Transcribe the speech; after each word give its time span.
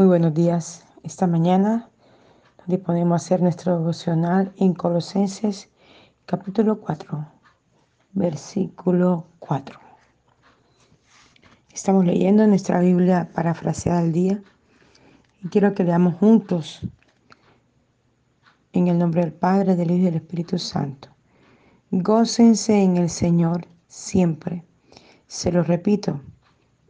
Muy 0.00 0.06
buenos 0.06 0.32
días. 0.32 0.86
Esta 1.02 1.26
mañana 1.26 1.90
disponemos 2.64 3.12
a 3.12 3.22
hacer 3.22 3.42
nuestro 3.42 3.76
devocional 3.76 4.50
en 4.56 4.72
Colosenses 4.72 5.68
capítulo 6.24 6.80
4, 6.80 7.26
versículo 8.14 9.26
4. 9.40 9.78
Estamos 11.70 12.06
leyendo 12.06 12.46
nuestra 12.46 12.80
Biblia 12.80 13.28
parafraseada 13.34 14.00
del 14.00 14.12
día 14.14 14.42
y 15.42 15.48
quiero 15.48 15.74
que 15.74 15.84
leamos 15.84 16.14
juntos 16.14 16.80
en 18.72 18.88
el 18.88 18.96
nombre 18.96 19.20
del 19.20 19.34
Padre, 19.34 19.76
del 19.76 19.90
Hijo 19.90 20.00
y 20.00 20.04
del 20.04 20.14
Espíritu 20.14 20.58
Santo. 20.58 21.10
Gócense 21.90 22.82
en 22.82 22.96
el 22.96 23.10
Señor 23.10 23.66
siempre. 23.86 24.64
Se 25.26 25.52
lo 25.52 25.62
repito, 25.62 26.22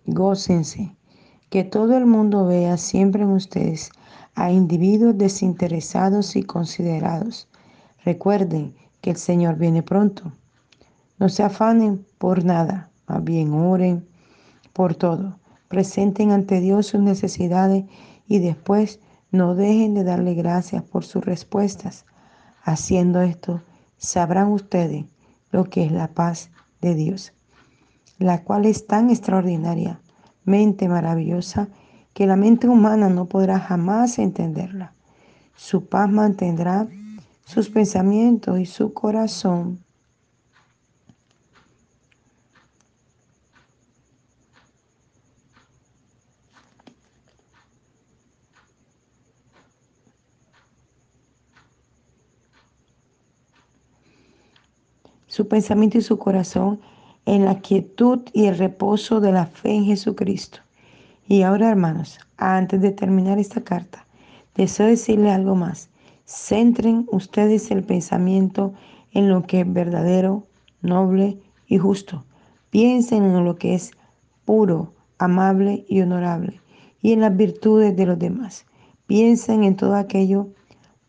gócense 0.06 0.94
que 1.50 1.64
todo 1.64 1.96
el 1.96 2.06
mundo 2.06 2.46
vea 2.46 2.76
siempre 2.76 3.24
en 3.24 3.30
ustedes 3.30 3.90
a 4.36 4.52
individuos 4.52 5.18
desinteresados 5.18 6.36
y 6.36 6.44
considerados. 6.44 7.48
Recuerden 8.04 8.76
que 9.00 9.10
el 9.10 9.16
Señor 9.16 9.56
viene 9.56 9.82
pronto. 9.82 10.32
No 11.18 11.28
se 11.28 11.42
afanen 11.42 12.06
por 12.18 12.44
nada, 12.44 12.90
más 13.08 13.24
bien 13.24 13.52
oren 13.52 14.06
por 14.72 14.94
todo. 14.94 15.38
Presenten 15.66 16.30
ante 16.30 16.60
Dios 16.60 16.86
sus 16.86 17.00
necesidades 17.00 17.84
y 18.28 18.38
después 18.38 19.00
no 19.32 19.56
dejen 19.56 19.94
de 19.94 20.04
darle 20.04 20.34
gracias 20.34 20.84
por 20.84 21.04
sus 21.04 21.24
respuestas. 21.24 22.06
Haciendo 22.62 23.22
esto, 23.22 23.60
sabrán 23.98 24.52
ustedes 24.52 25.04
lo 25.50 25.64
que 25.64 25.84
es 25.84 25.90
la 25.90 26.08
paz 26.08 26.50
de 26.80 26.94
Dios, 26.94 27.32
la 28.18 28.44
cual 28.44 28.66
es 28.66 28.86
tan 28.86 29.10
extraordinaria 29.10 30.00
mente 30.50 30.88
maravillosa 30.88 31.68
que 32.12 32.26
la 32.26 32.36
mente 32.36 32.68
humana 32.68 33.08
no 33.08 33.26
podrá 33.26 33.58
jamás 33.58 34.18
entenderla. 34.18 34.92
Su 35.54 35.86
paz 35.86 36.10
mantendrá 36.10 36.88
sus 37.44 37.68
pensamientos 37.70 38.58
y 38.58 38.66
su 38.66 38.92
corazón. 38.92 39.84
Su 55.26 55.46
pensamiento 55.46 55.96
y 55.96 56.02
su 56.02 56.18
corazón 56.18 56.80
en 57.26 57.44
la 57.44 57.60
quietud 57.60 58.20
y 58.32 58.46
el 58.46 58.58
reposo 58.58 59.20
de 59.20 59.32
la 59.32 59.46
fe 59.46 59.74
en 59.74 59.84
Jesucristo. 59.84 60.58
Y 61.26 61.42
ahora, 61.42 61.70
hermanos, 61.70 62.18
antes 62.36 62.80
de 62.80 62.90
terminar 62.90 63.38
esta 63.38 63.62
carta, 63.62 64.06
deseo 64.54 64.86
decirle 64.86 65.30
algo 65.30 65.54
más. 65.54 65.88
Centren 66.24 67.06
ustedes 67.10 67.70
el 67.70 67.82
pensamiento 67.82 68.72
en 69.12 69.28
lo 69.28 69.42
que 69.42 69.60
es 69.60 69.72
verdadero, 69.72 70.46
noble 70.82 71.38
y 71.66 71.78
justo. 71.78 72.24
Piensen 72.70 73.24
en 73.24 73.44
lo 73.44 73.56
que 73.56 73.74
es 73.74 73.92
puro, 74.44 74.92
amable 75.18 75.84
y 75.88 76.00
honorable, 76.00 76.60
y 77.02 77.12
en 77.12 77.20
las 77.20 77.36
virtudes 77.36 77.96
de 77.96 78.06
los 78.06 78.18
demás. 78.18 78.66
Piensen 79.06 79.64
en 79.64 79.76
todo 79.76 79.96
aquello 79.96 80.48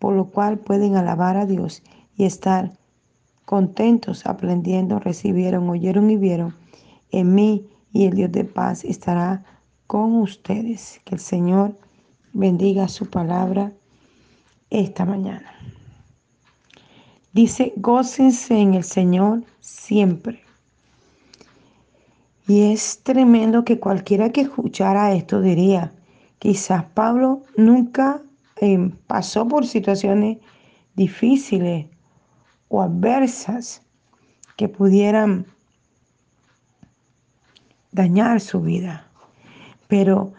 por 0.01 0.15
lo 0.15 0.25
cual 0.25 0.57
pueden 0.57 0.95
alabar 0.95 1.37
a 1.37 1.45
Dios 1.45 1.83
y 2.17 2.25
estar 2.25 2.71
contentos, 3.45 4.25
aprendiendo, 4.25 4.99
recibieron, 4.99 5.69
oyeron 5.69 6.09
y 6.09 6.17
vieron 6.17 6.55
en 7.11 7.35
mí 7.35 7.67
y 7.91 8.05
el 8.05 8.13
Dios 8.15 8.31
de 8.31 8.45
paz 8.45 8.83
estará 8.83 9.43
con 9.87 10.15
ustedes. 10.15 11.01
Que 11.03 11.15
el 11.15 11.21
Señor 11.21 11.77
bendiga 12.33 12.87
su 12.87 13.09
palabra 13.09 13.73
esta 14.69 15.05
mañana. 15.05 15.53
Dice, 17.33 17.73
gócense 17.77 18.57
en 18.59 18.73
el 18.73 18.83
Señor 18.83 19.43
siempre. 19.59 20.41
Y 22.47 22.73
es 22.73 22.99
tremendo 23.03 23.63
que 23.63 23.79
cualquiera 23.79 24.31
que 24.31 24.41
escuchara 24.41 25.13
esto 25.13 25.41
diría, 25.41 25.93
quizás 26.39 26.83
Pablo 26.93 27.43
nunca 27.55 28.21
eh, 28.59 28.91
pasó 29.07 29.47
por 29.47 29.65
situaciones 29.65 30.39
difíciles 30.95 31.85
o 32.71 32.81
adversas 32.81 33.81
que 34.55 34.69
pudieran 34.69 35.45
dañar 37.91 38.39
su 38.39 38.61
vida. 38.61 39.05
Pero 39.89 40.31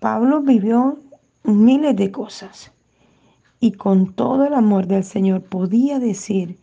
Pablo 0.00 0.40
vivió 0.40 0.98
miles 1.44 1.94
de 1.94 2.10
cosas 2.10 2.72
y 3.60 3.72
con 3.72 4.14
todo 4.14 4.46
el 4.46 4.54
amor 4.54 4.86
del 4.86 5.04
Señor 5.04 5.42
podía 5.42 5.98
decir, 5.98 6.58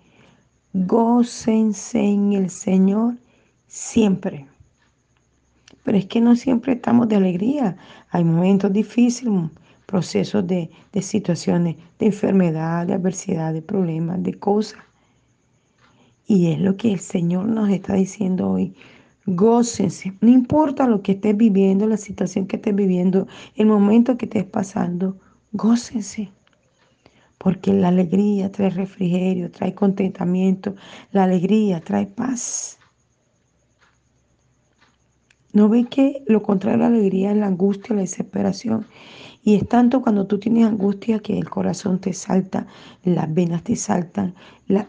gócense 0.73 1.99
en 1.99 2.33
el 2.33 2.49
Señor 2.49 3.16
siempre. 3.67 4.47
Pero 5.83 5.99
es 5.99 6.07
que 6.07 6.19
no 6.19 6.35
siempre 6.35 6.73
estamos 6.73 7.07
de 7.09 7.17
alegría. 7.17 7.77
Hay 8.09 8.23
momentos 8.23 8.73
difíciles, 8.73 9.51
procesos 9.85 10.47
de, 10.47 10.72
de 10.93 11.01
situaciones 11.03 11.75
de 11.99 12.07
enfermedad, 12.07 12.87
de 12.87 12.95
adversidad, 12.95 13.53
de 13.53 13.61
problemas, 13.61 14.23
de 14.23 14.33
cosas. 14.33 14.79
Y 16.28 16.52
es 16.52 16.59
lo 16.59 16.75
que 16.78 16.91
el 16.91 17.00
Señor 17.00 17.46
nos 17.46 17.69
está 17.69 17.94
diciendo 17.94 18.50
hoy. 18.50 18.74
Gócense, 19.28 20.13
no 20.22 20.30
importa 20.30 20.88
lo 20.88 21.02
que 21.02 21.13
estés 21.13 21.36
viviendo, 21.36 21.88
la 21.88 21.97
situación 21.97 22.46
que 22.46 22.58
estés 22.58 22.75
viviendo, 22.75 23.28
el 23.56 23.66
momento 23.66 24.18
que 24.18 24.25
estés 24.25 24.46
pasando, 24.46 25.18
gócense. 25.52 26.31
Porque 27.38 27.74
la 27.74 27.90
alegría 27.90 28.52
trae 28.52 28.69
refrigerio, 28.69 29.52
trae 29.52 29.74
contentamiento, 29.74 30.75
la 31.12 31.24
alegría 31.24 31.81
trae 31.81 32.06
paz. 32.06 32.78
¿No 35.53 35.69
ve 35.69 35.85
que 35.85 36.24
lo 36.28 36.44
contrario 36.44 36.85
a 36.85 36.90
la 36.90 36.96
alegría 36.97 37.31
es 37.31 37.38
la 37.38 37.47
angustia, 37.47 37.96
la 37.96 38.02
desesperación? 38.02 38.85
Y 39.47 39.53
es 39.53 39.69
tanto 39.69 40.01
cuando 40.01 40.25
tú 40.25 40.39
tienes 40.39 40.66
angustia 40.66 41.19
que 41.19 41.38
el 41.38 41.47
corazón 41.47 42.00
te 42.00 42.13
salta, 42.13 42.66
las 43.03 43.31
venas 43.31 43.61
te 43.61 43.75
saltan, 43.75 44.33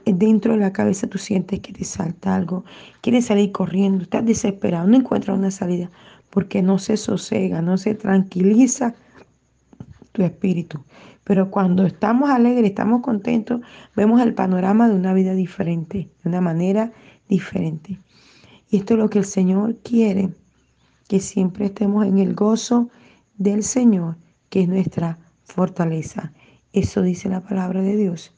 dentro 0.06 0.54
de 0.54 0.60
la 0.60 0.72
cabeza 0.72 1.06
tú 1.08 1.18
sientes 1.18 1.60
que 1.60 1.74
te 1.74 1.84
salta 1.84 2.34
algo, 2.34 2.64
quieres 3.02 3.26
salir 3.26 3.52
corriendo, 3.52 4.04
estás 4.04 4.24
desesperado, 4.24 4.86
no 4.86 4.96
encuentras 4.96 5.36
una 5.36 5.50
salida 5.50 5.90
porque 6.30 6.62
no 6.62 6.78
se 6.78 6.96
sosega, 6.96 7.60
no 7.60 7.76
se 7.76 7.94
tranquiliza 7.96 8.94
tu 10.12 10.22
espíritu. 10.22 10.82
Pero 11.22 11.50
cuando 11.50 11.84
estamos 11.84 12.30
alegres, 12.30 12.70
estamos 12.70 13.02
contentos, 13.02 13.60
vemos 13.94 14.22
el 14.22 14.32
panorama 14.32 14.88
de 14.88 14.94
una 14.94 15.12
vida 15.12 15.34
diferente, 15.34 16.08
de 16.22 16.28
una 16.30 16.40
manera 16.40 16.92
diferente. 17.28 18.00
Y 18.70 18.78
esto 18.78 18.94
es 18.94 19.00
lo 19.00 19.10
que 19.10 19.18
el 19.18 19.26
Señor 19.26 19.76
quiere, 19.84 20.32
que 21.08 21.20
siempre 21.20 21.66
estemos 21.66 22.06
en 22.06 22.16
el 22.16 22.34
gozo 22.34 22.88
del 23.36 23.62
Señor 23.62 24.16
que 24.50 24.62
es 24.62 24.68
nuestra 24.68 25.18
fortaleza. 25.44 26.32
Eso 26.72 27.02
dice 27.02 27.28
la 27.28 27.40
palabra 27.40 27.82
de 27.82 27.96
Dios. 27.96 28.32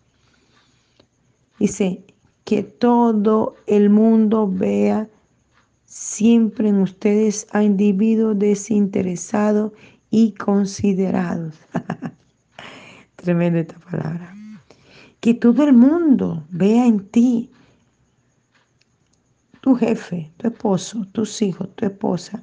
Dice 1.59 2.05
que 2.45 2.63
todo 2.63 3.57
el 3.67 3.91
mundo 3.91 4.49
vea 4.51 5.09
siempre 5.85 6.69
en 6.69 6.77
ustedes 6.81 7.47
a 7.51 7.63
individuos 7.63 8.39
desinteresados 8.39 9.73
y 10.11 10.33
considerados. 10.33 11.55
Tremenda 13.17 13.61
esta 13.61 13.79
palabra. 13.79 14.35
Que 15.21 15.35
todo 15.35 15.65
el 15.65 15.73
mundo 15.73 16.45
vea 16.51 16.87
en 16.87 17.09
ti 17.09 17.51
tu 19.61 19.75
jefe, 19.75 20.31
tu 20.37 20.49
esposo, 20.49 21.05
tus 21.13 21.43
hijos, 21.43 21.69
tu 21.75 21.85
esposa, 21.87 22.43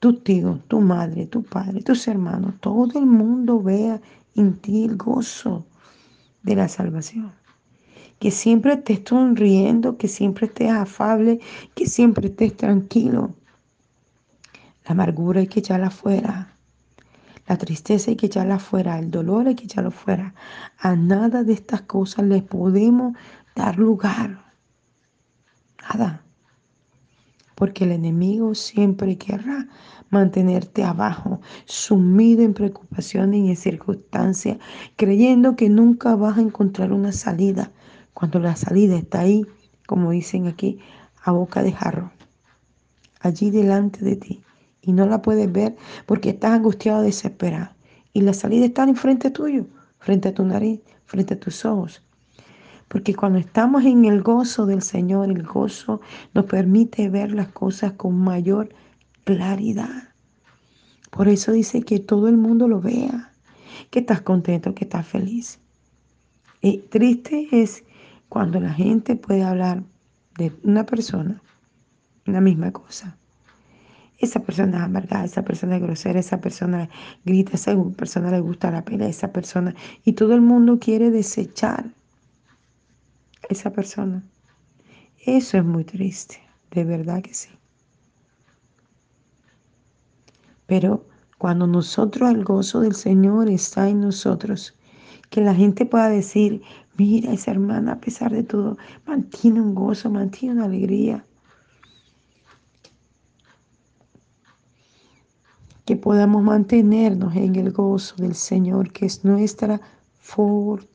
tu 0.00 0.14
tío, 0.14 0.60
tu 0.66 0.80
madre, 0.80 1.26
tu 1.26 1.42
padre, 1.42 1.82
tus 1.82 2.08
hermanos, 2.08 2.54
todo 2.60 2.98
el 2.98 3.06
mundo 3.06 3.62
vea 3.62 4.00
en 4.34 4.56
ti 4.58 4.84
el 4.86 4.96
gozo 4.96 5.66
de 6.42 6.56
la 6.56 6.68
salvación. 6.68 7.32
Que 8.18 8.30
siempre 8.30 8.74
estés 8.74 9.02
sonriendo, 9.04 9.98
que 9.98 10.08
siempre 10.08 10.46
estés 10.46 10.70
afable, 10.70 11.40
que 11.74 11.86
siempre 11.86 12.28
estés 12.28 12.56
tranquilo. 12.56 13.34
La 14.84 14.92
amargura 14.92 15.40
hay 15.40 15.46
que 15.46 15.60
echarla 15.60 15.88
afuera. 15.88 16.54
La 17.46 17.56
tristeza 17.56 18.10
hay 18.10 18.16
que 18.16 18.26
echarla 18.26 18.54
afuera. 18.56 18.98
El 18.98 19.10
dolor 19.10 19.48
hay 19.48 19.54
que 19.54 19.64
echarlo 19.64 19.90
fuera. 19.90 20.34
A 20.78 20.96
nada 20.96 21.44
de 21.44 21.52
estas 21.52 21.82
cosas 21.82 22.24
le 22.24 22.42
podemos 22.42 23.14
dar 23.54 23.78
lugar. 23.78 24.44
Nada 25.82 26.22
porque 27.60 27.84
el 27.84 27.92
enemigo 27.92 28.54
siempre 28.54 29.18
querrá 29.18 29.68
mantenerte 30.08 30.82
abajo, 30.82 31.42
sumido 31.66 32.42
en 32.42 32.54
preocupaciones 32.54 33.40
y 33.40 33.50
en 33.50 33.56
circunstancias, 33.56 34.56
creyendo 34.96 35.56
que 35.56 35.68
nunca 35.68 36.16
vas 36.16 36.38
a 36.38 36.40
encontrar 36.40 36.90
una 36.90 37.12
salida, 37.12 37.70
cuando 38.14 38.38
la 38.38 38.56
salida 38.56 38.96
está 38.96 39.20
ahí, 39.20 39.44
como 39.86 40.10
dicen 40.10 40.46
aquí, 40.46 40.78
a 41.22 41.32
boca 41.32 41.62
de 41.62 41.72
jarro, 41.72 42.10
allí 43.20 43.50
delante 43.50 44.02
de 44.06 44.16
ti, 44.16 44.42
y 44.80 44.94
no 44.94 45.04
la 45.04 45.20
puedes 45.20 45.52
ver 45.52 45.76
porque 46.06 46.30
estás 46.30 46.52
angustiado, 46.52 47.02
desesperado. 47.02 47.72
Y 48.14 48.22
la 48.22 48.32
salida 48.32 48.64
está 48.64 48.84
enfrente 48.84 49.30
tuyo, 49.30 49.66
frente 49.98 50.30
a 50.30 50.34
tu 50.34 50.46
nariz, 50.46 50.80
frente 51.04 51.34
a 51.34 51.38
tus 51.38 51.66
ojos. 51.66 52.02
Porque 52.90 53.14
cuando 53.14 53.38
estamos 53.38 53.84
en 53.84 54.04
el 54.04 54.20
gozo 54.20 54.66
del 54.66 54.82
Señor, 54.82 55.30
el 55.30 55.44
gozo 55.44 56.00
nos 56.34 56.46
permite 56.46 57.08
ver 57.08 57.30
las 57.30 57.46
cosas 57.46 57.92
con 57.92 58.16
mayor 58.16 58.70
claridad. 59.22 60.08
Por 61.12 61.28
eso 61.28 61.52
dice 61.52 61.82
que 61.82 62.00
todo 62.00 62.26
el 62.26 62.36
mundo 62.36 62.66
lo 62.66 62.80
vea, 62.80 63.30
que 63.90 64.00
estás 64.00 64.22
contento, 64.22 64.74
que 64.74 64.86
estás 64.86 65.06
feliz. 65.06 65.60
Y 66.62 66.78
triste 66.78 67.46
es 67.52 67.84
cuando 68.28 68.58
la 68.58 68.72
gente 68.72 69.14
puede 69.14 69.44
hablar 69.44 69.84
de 70.36 70.52
una 70.64 70.84
persona, 70.84 71.40
la 72.24 72.40
misma 72.40 72.72
cosa. 72.72 73.16
Esa 74.18 74.40
persona 74.40 74.78
es 74.78 74.82
amargada, 74.82 75.26
esa 75.26 75.44
persona 75.44 75.76
es 75.76 75.82
grosera, 75.82 76.18
esa 76.18 76.40
persona 76.40 76.88
grita, 77.24 77.52
esa 77.54 77.72
persona 77.96 78.32
le 78.32 78.40
gusta 78.40 78.72
la 78.72 78.84
pelea, 78.84 79.08
esa 79.08 79.32
persona. 79.32 79.76
Y 80.04 80.14
todo 80.14 80.34
el 80.34 80.40
mundo 80.40 80.80
quiere 80.80 81.12
desechar 81.12 81.94
esa 83.50 83.70
persona. 83.70 84.24
Eso 85.24 85.58
es 85.58 85.64
muy 85.64 85.84
triste, 85.84 86.40
de 86.70 86.84
verdad 86.84 87.22
que 87.22 87.34
sí. 87.34 87.50
Pero 90.66 91.04
cuando 91.36 91.66
nosotros, 91.66 92.30
el 92.30 92.44
gozo 92.44 92.80
del 92.80 92.94
Señor 92.94 93.50
está 93.50 93.88
en 93.88 94.00
nosotros, 94.00 94.76
que 95.28 95.40
la 95.40 95.54
gente 95.54 95.84
pueda 95.86 96.08
decir, 96.08 96.62
mira, 96.96 97.32
esa 97.32 97.50
hermana 97.50 97.92
a 97.92 98.00
pesar 98.00 98.30
de 98.32 98.42
todo, 98.44 98.76
mantiene 99.06 99.60
un 99.60 99.74
gozo, 99.74 100.10
mantiene 100.10 100.54
una 100.56 100.66
alegría. 100.66 101.24
Que 105.84 105.96
podamos 105.96 106.42
mantenernos 106.42 107.34
en 107.34 107.56
el 107.56 107.72
gozo 107.72 108.14
del 108.16 108.34
Señor, 108.34 108.92
que 108.92 109.06
es 109.06 109.24
nuestra 109.24 109.80
fortaleza. 110.20 110.86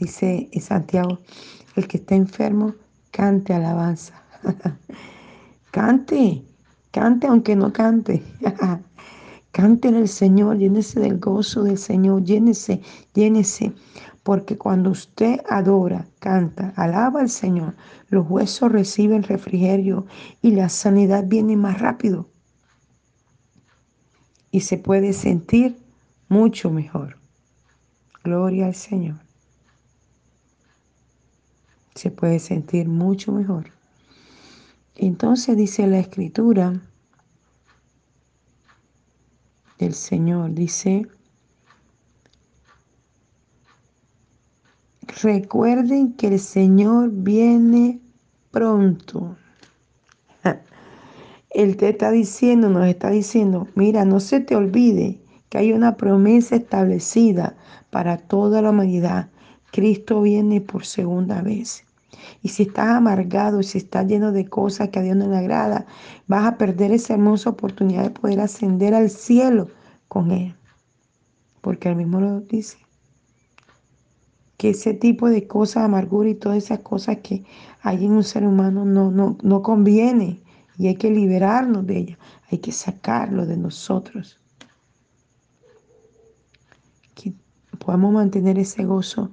Dice 0.00 0.48
Santiago, 0.62 1.18
el 1.76 1.86
que 1.86 1.98
está 1.98 2.14
enfermo, 2.14 2.74
cante 3.10 3.52
alabanza. 3.52 4.14
cante, 5.70 6.42
cante 6.90 7.26
aunque 7.26 7.54
no 7.54 7.70
cante. 7.70 8.22
cante 9.52 9.88
en 9.88 9.96
el 9.96 10.08
Señor, 10.08 10.56
llénese 10.56 11.00
del 11.00 11.18
gozo 11.18 11.64
del 11.64 11.76
Señor, 11.76 12.24
llénese, 12.24 12.80
llénese. 13.12 13.74
Porque 14.22 14.56
cuando 14.56 14.88
usted 14.88 15.40
adora, 15.46 16.06
canta, 16.18 16.72
alaba 16.76 17.20
al 17.20 17.28
Señor, 17.28 17.74
los 18.08 18.26
huesos 18.26 18.72
reciben 18.72 19.22
refrigerio 19.22 20.06
y 20.40 20.52
la 20.52 20.70
sanidad 20.70 21.24
viene 21.26 21.58
más 21.58 21.78
rápido. 21.78 22.26
Y 24.50 24.60
se 24.60 24.78
puede 24.78 25.12
sentir 25.12 25.76
mucho 26.30 26.70
mejor. 26.70 27.18
Gloria 28.24 28.64
al 28.64 28.74
Señor 28.74 29.29
se 31.94 32.10
puede 32.10 32.38
sentir 32.38 32.88
mucho 32.88 33.32
mejor. 33.32 33.70
Entonces 34.96 35.56
dice 35.56 35.86
la 35.86 35.98
escritura 35.98 36.80
del 39.78 39.94
Señor, 39.94 40.52
dice, 40.52 41.06
recuerden 45.22 46.12
que 46.12 46.28
el 46.28 46.38
Señor 46.38 47.10
viene 47.12 48.00
pronto. 48.50 49.36
Él 51.50 51.76
te 51.76 51.88
está 51.88 52.10
diciendo, 52.10 52.68
nos 52.68 52.86
está 52.86 53.10
diciendo, 53.10 53.68
mira, 53.74 54.04
no 54.04 54.20
se 54.20 54.40
te 54.40 54.54
olvide 54.54 55.20
que 55.48 55.58
hay 55.58 55.72
una 55.72 55.96
promesa 55.96 56.56
establecida 56.56 57.56
para 57.90 58.18
toda 58.18 58.62
la 58.62 58.70
humanidad. 58.70 59.30
Cristo 59.70 60.22
viene 60.22 60.60
por 60.60 60.84
segunda 60.84 61.42
vez. 61.42 61.84
Y 62.42 62.48
si 62.48 62.64
estás 62.64 62.88
amargado, 62.88 63.62
si 63.62 63.78
estás 63.78 64.06
lleno 64.06 64.32
de 64.32 64.48
cosas 64.48 64.88
que 64.88 64.98
a 64.98 65.02
Dios 65.02 65.16
no 65.16 65.28
le 65.28 65.36
agrada, 65.36 65.86
vas 66.26 66.46
a 66.46 66.58
perder 66.58 66.92
esa 66.92 67.14
hermosa 67.14 67.50
oportunidad 67.50 68.04
de 68.04 68.10
poder 68.10 68.40
ascender 68.40 68.94
al 68.94 69.10
cielo 69.10 69.68
con 70.08 70.30
Él. 70.30 70.54
Porque 71.60 71.88
Él 71.88 71.96
mismo 71.96 72.20
lo 72.20 72.40
dice. 72.40 72.78
Que 74.56 74.70
ese 74.70 74.92
tipo 74.92 75.28
de 75.28 75.46
cosas, 75.46 75.84
amargura 75.84 76.28
y 76.28 76.34
todas 76.34 76.58
esas 76.58 76.80
cosas 76.80 77.18
que 77.22 77.44
hay 77.80 78.04
en 78.04 78.12
un 78.12 78.24
ser 78.24 78.46
humano 78.46 78.84
no, 78.84 79.10
no, 79.10 79.38
no 79.42 79.62
conviene. 79.62 80.40
Y 80.76 80.88
hay 80.88 80.96
que 80.96 81.10
liberarnos 81.10 81.86
de 81.86 81.98
ellas. 81.98 82.18
Hay 82.50 82.58
que 82.58 82.72
sacarlo 82.72 83.46
de 83.46 83.56
nosotros. 83.56 84.38
Que 87.14 87.34
podamos 87.78 88.12
mantener 88.12 88.58
ese 88.58 88.84
gozo 88.84 89.30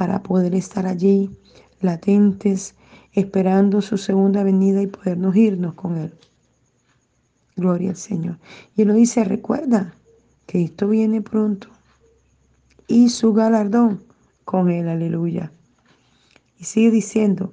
para 0.00 0.22
poder 0.22 0.54
estar 0.54 0.86
allí 0.86 1.28
latentes, 1.82 2.74
esperando 3.12 3.82
su 3.82 3.98
segunda 3.98 4.42
venida 4.42 4.80
y 4.80 4.86
podernos 4.86 5.36
irnos 5.36 5.74
con 5.74 5.98
Él. 5.98 6.14
Gloria 7.54 7.90
al 7.90 7.96
Señor. 7.96 8.38
Y 8.74 8.80
Él 8.80 8.88
lo 8.88 8.94
dice, 8.94 9.24
recuerda 9.24 9.92
que 10.46 10.64
esto 10.64 10.88
viene 10.88 11.20
pronto. 11.20 11.68
Y 12.88 13.10
su 13.10 13.34
galardón 13.34 14.02
con 14.46 14.70
Él, 14.70 14.88
aleluya. 14.88 15.52
Y 16.58 16.64
sigue 16.64 16.90
diciendo, 16.90 17.52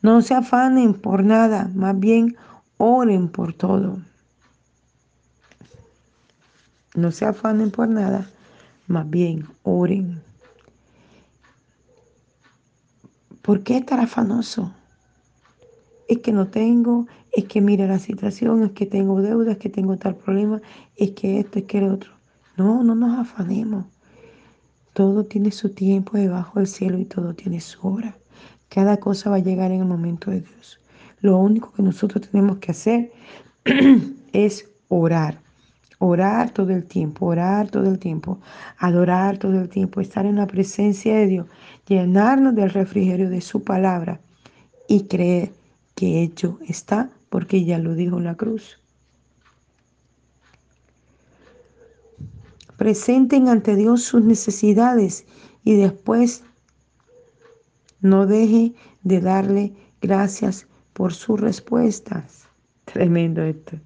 no 0.00 0.22
se 0.22 0.32
afanen 0.32 0.94
por 0.94 1.22
nada, 1.22 1.70
más 1.74 2.00
bien 2.00 2.34
oren 2.78 3.28
por 3.28 3.52
todo. 3.52 3.98
No 6.94 7.12
se 7.12 7.26
afanen 7.26 7.70
por 7.70 7.88
nada, 7.88 8.30
más 8.86 9.10
bien 9.10 9.46
oren. 9.62 10.24
¿Por 13.46 13.62
qué 13.62 13.76
estar 13.76 14.00
afanoso? 14.00 14.72
Es 16.08 16.18
que 16.18 16.32
no 16.32 16.48
tengo, 16.48 17.06
es 17.30 17.44
que 17.44 17.60
mira 17.60 17.86
la 17.86 18.00
situación, 18.00 18.64
es 18.64 18.72
que 18.72 18.86
tengo 18.86 19.22
deudas, 19.22 19.54
es 19.54 19.58
que 19.58 19.68
tengo 19.68 19.96
tal 19.98 20.16
problema, 20.16 20.60
es 20.96 21.12
que 21.12 21.38
esto, 21.38 21.60
es 21.60 21.64
que 21.66 21.78
el 21.78 21.92
otro. 21.92 22.10
No, 22.56 22.82
no 22.82 22.96
nos 22.96 23.16
afanemos. 23.16 23.84
Todo 24.94 25.26
tiene 25.26 25.52
su 25.52 25.68
tiempo 25.68 26.16
debajo 26.16 26.58
del 26.58 26.66
cielo 26.66 26.98
y 26.98 27.04
todo 27.04 27.34
tiene 27.34 27.60
su 27.60 27.86
hora. 27.86 28.18
Cada 28.68 28.96
cosa 28.96 29.30
va 29.30 29.36
a 29.36 29.38
llegar 29.38 29.70
en 29.70 29.82
el 29.82 29.86
momento 29.86 30.32
de 30.32 30.40
Dios. 30.40 30.80
Lo 31.20 31.38
único 31.38 31.72
que 31.72 31.84
nosotros 31.84 32.28
tenemos 32.28 32.58
que 32.58 32.72
hacer 32.72 33.12
es 34.32 34.68
orar. 34.88 35.45
Orar 35.98 36.50
todo 36.50 36.70
el 36.72 36.84
tiempo, 36.84 37.26
orar 37.26 37.70
todo 37.70 37.88
el 37.88 37.98
tiempo, 37.98 38.38
adorar 38.78 39.38
todo 39.38 39.60
el 39.60 39.68
tiempo, 39.68 40.00
estar 40.00 40.26
en 40.26 40.36
la 40.36 40.46
presencia 40.46 41.16
de 41.16 41.26
Dios, 41.26 41.46
llenarnos 41.86 42.54
del 42.54 42.70
refrigerio 42.70 43.30
de 43.30 43.40
su 43.40 43.62
palabra 43.62 44.20
y 44.88 45.04
creer 45.04 45.52
que 45.94 46.22
hecho 46.22 46.58
está 46.66 47.10
porque 47.30 47.64
ya 47.64 47.78
lo 47.78 47.94
dijo 47.94 48.20
la 48.20 48.34
cruz. 48.34 48.78
Presenten 52.76 53.48
ante 53.48 53.74
Dios 53.74 54.02
sus 54.02 54.22
necesidades 54.22 55.24
y 55.64 55.76
después 55.76 56.44
no 58.00 58.26
deje 58.26 58.74
de 59.02 59.20
darle 59.20 59.72
gracias 60.00 60.66
por 60.92 61.14
sus 61.14 61.40
respuestas. 61.40 62.48
Tremendo 62.84 63.42
esto. 63.42 63.78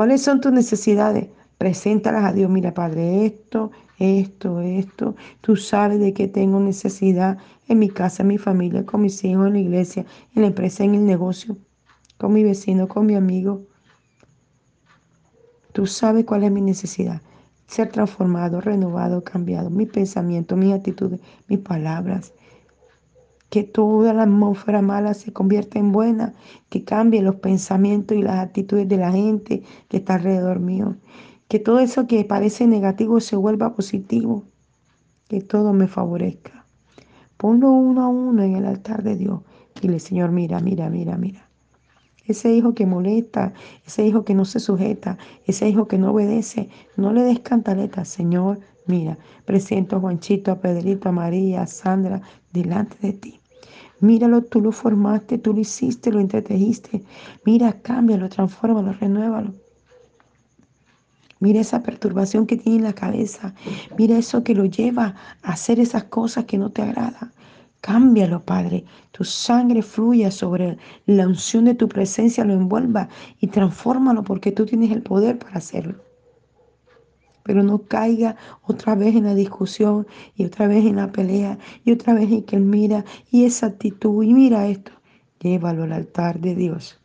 ¿Cuáles 0.00 0.22
son 0.22 0.40
tus 0.40 0.50
necesidades? 0.50 1.28
Preséntalas 1.58 2.24
a 2.24 2.32
Dios. 2.32 2.50
Mira, 2.50 2.72
Padre, 2.72 3.26
esto, 3.26 3.70
esto, 3.98 4.62
esto. 4.62 5.14
Tú 5.42 5.56
sabes 5.56 6.00
de 6.00 6.14
qué 6.14 6.26
tengo 6.26 6.58
necesidad 6.58 7.36
en 7.68 7.80
mi 7.80 7.90
casa, 7.90 8.22
en 8.22 8.28
mi 8.28 8.38
familia, 8.38 8.86
con 8.86 9.02
mis 9.02 9.22
hijos, 9.24 9.48
en 9.48 9.52
la 9.52 9.58
iglesia, 9.58 10.06
en 10.34 10.40
la 10.40 10.48
empresa, 10.48 10.84
en 10.84 10.94
el 10.94 11.04
negocio, 11.04 11.58
con 12.16 12.32
mi 12.32 12.42
vecino, 12.42 12.88
con 12.88 13.04
mi 13.04 13.14
amigo. 13.14 13.60
Tú 15.74 15.86
sabes 15.86 16.24
cuál 16.24 16.44
es 16.44 16.50
mi 16.50 16.62
necesidad. 16.62 17.20
Ser 17.66 17.90
transformado, 17.90 18.62
renovado, 18.62 19.22
cambiado. 19.22 19.68
Mi 19.68 19.84
pensamiento, 19.84 20.56
mis 20.56 20.72
actitudes, 20.72 21.20
mis 21.46 21.58
palabras 21.58 22.32
que 23.50 23.64
toda 23.64 24.14
la 24.14 24.22
atmósfera 24.22 24.80
mala 24.80 25.12
se 25.12 25.32
convierta 25.32 25.78
en 25.78 25.92
buena, 25.92 26.34
que 26.68 26.84
cambie 26.84 27.20
los 27.20 27.36
pensamientos 27.36 28.16
y 28.16 28.22
las 28.22 28.38
actitudes 28.38 28.88
de 28.88 28.96
la 28.96 29.10
gente 29.10 29.62
que 29.88 29.98
está 29.98 30.14
alrededor 30.14 30.60
mío, 30.60 30.96
que 31.48 31.58
todo 31.58 31.80
eso 31.80 32.06
que 32.06 32.24
parece 32.24 32.68
negativo 32.68 33.20
se 33.20 33.34
vuelva 33.34 33.74
positivo, 33.74 34.44
que 35.28 35.40
todo 35.40 35.72
me 35.72 35.88
favorezca. 35.88 36.64
Ponlo 37.36 37.70
uno 37.72 38.02
a 38.02 38.08
uno 38.08 38.42
en 38.42 38.54
el 38.54 38.66
altar 38.66 39.02
de 39.02 39.16
Dios. 39.16 39.40
Dile, 39.80 39.98
Señor, 39.98 40.30
mira, 40.30 40.60
mira, 40.60 40.88
mira, 40.88 41.16
mira. 41.16 41.48
Ese 42.26 42.54
hijo 42.54 42.74
que 42.74 42.86
molesta, 42.86 43.52
ese 43.84 44.06
hijo 44.06 44.24
que 44.24 44.34
no 44.34 44.44
se 44.44 44.60
sujeta, 44.60 45.18
ese 45.46 45.68
hijo 45.68 45.88
que 45.88 45.98
no 45.98 46.12
obedece, 46.12 46.68
no 46.96 47.12
le 47.12 47.22
des 47.22 47.40
cantaleta, 47.40 48.04
Señor, 48.04 48.60
mira, 48.86 49.18
presento 49.44 49.96
a 49.96 50.00
Juanchito, 50.00 50.52
a 50.52 50.60
Pedrito, 50.60 51.08
a 51.08 51.12
María, 51.12 51.62
a 51.62 51.66
Sandra, 51.66 52.20
delante 52.52 52.96
de 53.00 53.12
ti. 53.14 53.39
Míralo, 54.00 54.42
tú 54.42 54.60
lo 54.60 54.72
formaste, 54.72 55.38
tú 55.38 55.52
lo 55.52 55.60
hiciste, 55.60 56.10
lo 56.10 56.20
entretejiste. 56.20 57.02
Mira, 57.44 57.72
cámbialo, 57.72 58.28
transfórmalo, 58.28 58.92
renuévalo. 58.94 59.54
Mira 61.38 61.60
esa 61.60 61.82
perturbación 61.82 62.46
que 62.46 62.56
tiene 62.56 62.78
en 62.78 62.84
la 62.84 62.92
cabeza. 62.92 63.54
Mira 63.96 64.18
eso 64.18 64.44
que 64.44 64.54
lo 64.54 64.66
lleva 64.66 65.14
a 65.42 65.52
hacer 65.52 65.80
esas 65.80 66.04
cosas 66.04 66.44
que 66.44 66.58
no 66.58 66.70
te 66.70 66.82
agradan. 66.82 67.32
Cámbialo, 67.80 68.42
Padre. 68.42 68.84
Tu 69.12 69.24
sangre 69.24 69.82
fluya 69.82 70.30
sobre 70.30 70.76
la 71.06 71.26
unción 71.26 71.64
de 71.64 71.74
tu 71.74 71.88
presencia, 71.88 72.44
lo 72.44 72.52
envuelva 72.52 73.08
y 73.40 73.46
transfórmalo 73.46 74.22
porque 74.22 74.52
tú 74.52 74.66
tienes 74.66 74.90
el 74.90 75.02
poder 75.02 75.38
para 75.38 75.56
hacerlo. 75.56 76.09
Pero 77.50 77.64
no 77.64 77.82
caiga 77.82 78.36
otra 78.62 78.94
vez 78.94 79.16
en 79.16 79.24
la 79.24 79.34
discusión 79.34 80.06
y 80.36 80.44
otra 80.44 80.68
vez 80.68 80.86
en 80.86 80.94
la 80.94 81.10
pelea 81.10 81.58
y 81.84 81.90
otra 81.90 82.14
vez 82.14 82.30
en 82.30 82.44
que 82.44 82.54
él 82.54 82.62
mira 82.62 83.04
y 83.28 83.44
esa 83.44 83.66
actitud 83.66 84.22
y 84.22 84.32
mira 84.32 84.68
esto. 84.68 84.92
Llévalo 85.40 85.82
al 85.82 85.92
altar 85.92 86.38
de 86.38 86.54
Dios 86.54 87.00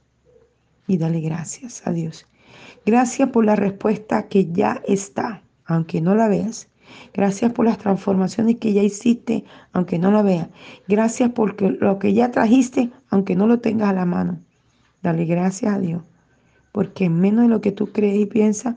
y 0.88 0.98
dale 0.98 1.20
gracias 1.20 1.82
a 1.88 1.92
Dios. 1.92 2.28
Gracias 2.86 3.30
por 3.30 3.44
la 3.44 3.56
respuesta 3.56 4.28
que 4.28 4.46
ya 4.52 4.84
está, 4.88 5.42
aunque 5.66 6.00
no 6.00 6.14
la 6.14 6.28
veas. 6.28 6.70
Gracias 7.12 7.52
por 7.52 7.66
las 7.66 7.80
transformaciones 7.80 8.58
que 8.58 8.72
ya 8.72 8.84
hiciste, 8.84 9.46
aunque 9.74 9.98
no 9.98 10.12
la 10.12 10.22
veas. 10.22 10.50
Gracias 10.88 11.32
por 11.32 11.60
lo 11.60 11.98
que 11.98 12.14
ya 12.14 12.30
trajiste, 12.30 12.92
aunque 13.10 13.36
no 13.36 13.48
lo 13.48 13.62
tengas 13.62 13.90
a 13.90 13.94
la 13.94 14.06
mano. 14.06 14.38
Dale 15.02 15.26
gracias 15.26 15.74
a 15.74 15.80
Dios, 15.80 16.04
porque 16.72 17.06
en 17.06 17.20
menos 17.20 17.46
de 17.46 17.50
lo 17.50 17.62
que 17.62 17.72
tú 17.72 17.92
crees 17.92 18.20
y 18.20 18.28
piensas, 18.28 18.76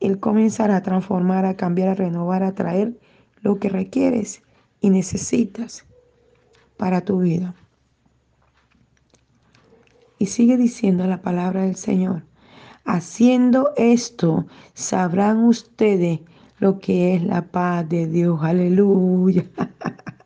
Él 0.00 0.20
comenzará 0.20 0.76
a 0.76 0.82
transformar, 0.82 1.44
a 1.44 1.56
cambiar, 1.56 1.88
a 1.88 1.94
renovar, 1.94 2.42
a 2.42 2.54
traer 2.54 2.98
lo 3.40 3.58
que 3.58 3.68
requieres 3.68 4.42
y 4.80 4.90
necesitas 4.90 5.84
para 6.76 7.00
tu 7.00 7.20
vida. 7.20 7.54
Y 10.18 10.26
sigue 10.26 10.56
diciendo 10.56 11.06
la 11.06 11.22
palabra 11.22 11.62
del 11.62 11.76
Señor. 11.76 12.22
Haciendo 12.84 13.72
esto, 13.76 14.46
sabrán 14.74 15.44
ustedes 15.44 16.20
lo 16.58 16.78
que 16.80 17.14
es 17.14 17.22
la 17.22 17.42
paz 17.42 17.88
de 17.88 18.06
Dios. 18.06 18.40
Aleluya. 18.42 19.44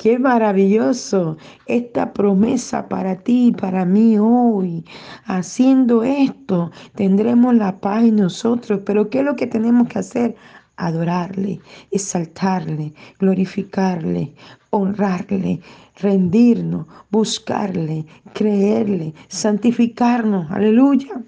Qué 0.00 0.18
maravilloso 0.18 1.36
esta 1.66 2.14
promesa 2.14 2.88
para 2.88 3.16
ti 3.16 3.48
y 3.48 3.52
para 3.52 3.84
mí 3.84 4.16
hoy. 4.18 4.82
Haciendo 5.26 6.02
esto, 6.02 6.70
tendremos 6.94 7.54
la 7.54 7.78
paz 7.80 8.04
en 8.04 8.16
nosotros. 8.16 8.80
Pero 8.86 9.10
¿qué 9.10 9.18
es 9.18 9.26
lo 9.26 9.36
que 9.36 9.46
tenemos 9.46 9.88
que 9.88 9.98
hacer? 9.98 10.36
Adorarle, 10.76 11.60
exaltarle, 11.90 12.94
glorificarle, 13.18 14.32
honrarle, 14.70 15.60
rendirnos, 15.96 16.86
buscarle, 17.10 18.06
creerle, 18.32 19.12
santificarnos. 19.28 20.50
Aleluya. 20.50 21.22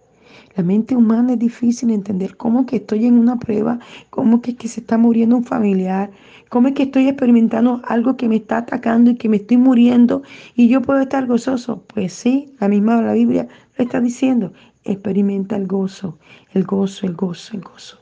La 0.56 0.62
mente 0.62 0.96
humana 0.96 1.34
es 1.34 1.40
difícil 1.40 1.90
entender 1.90 2.38
cómo 2.38 2.68
que 2.68 2.76
estoy 2.76 3.08
en 3.08 3.18
una 3.18 3.40
prueba, 3.40 3.80
cómo 4.12 4.40
que, 4.40 4.56
que 4.56 4.68
se 4.68 4.82
está 4.82 5.00
muriendo 5.00 5.36
un 5.36 5.44
familiar, 5.44 6.12
cómo 6.50 6.68
es 6.68 6.76
que 6.76 6.84
estoy 6.84 7.08
experimentando 7.08 7.82
algo 7.86 8.18
que 8.18 8.30
me 8.30 8.36
está 8.36 8.58
atacando 8.58 9.10
y 9.10 9.16
que 9.16 9.30
me 9.30 9.38
estoy 9.38 9.58
muriendo 9.58 10.22
y 10.54 10.68
yo 10.68 10.84
puedo 10.84 11.00
estar 11.00 11.26
gozoso. 11.26 11.82
Pues 11.88 12.14
sí, 12.14 12.54
la 12.60 12.68
misma 12.68 13.02
la 13.02 13.14
Biblia 13.14 13.48
lo 13.76 13.84
está 13.84 14.00
diciendo. 14.00 14.54
Experimenta 14.84 15.56
el 15.56 15.66
gozo, 15.66 16.20
el 16.54 16.66
gozo, 16.66 17.08
el 17.08 17.16
gozo, 17.16 17.56
el 17.56 17.62
gozo, 17.62 17.98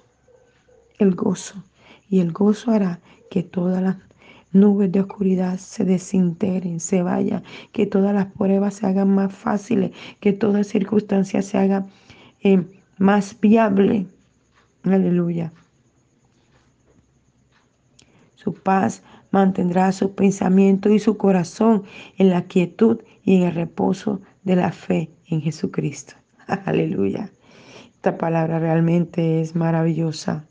el 1.00 1.16
gozo. 1.16 1.64
Y 2.10 2.20
el 2.20 2.32
gozo 2.32 2.72
hará 2.72 3.00
que 3.30 3.44
todas 3.44 3.82
las 3.82 3.98
nubes 4.52 4.92
de 4.92 5.02
oscuridad 5.02 5.58
se 5.58 5.84
desintegren, 5.84 6.80
se 6.80 7.04
vayan, 7.04 7.44
que 7.72 7.86
todas 7.86 8.14
las 8.14 8.28
pruebas 8.28 8.76
se 8.76 8.88
hagan 8.88 9.14
más 9.14 9.34
fáciles, 9.34 9.92
que 10.20 10.34
toda 10.34 10.64
circunstancia 10.64 11.42
se 11.42 11.58
haga 11.58 11.86
eh, 12.42 12.64
más 12.98 13.38
viable. 13.40 14.08
Aleluya. 14.84 15.52
Su 18.36 18.54
paz 18.54 19.04
mantendrá 19.32 19.92
su 19.92 20.16
pensamiento 20.16 20.90
y 20.90 21.00
su 21.00 21.18
corazón 21.18 21.84
en 22.18 22.30
la 22.30 22.44
quietud 22.44 23.02
y 23.24 23.38
en 23.38 23.44
el 23.44 23.56
reposo 23.56 24.22
de 24.44 24.56
la 24.56 24.72
fe 24.72 25.10
en 25.28 25.42
Jesucristo. 25.42 26.14
Aleluya. 26.66 27.32
Esta 27.94 28.18
palabra 28.18 28.60
realmente 28.60 29.42
es 29.42 29.56
maravillosa. 29.56 30.46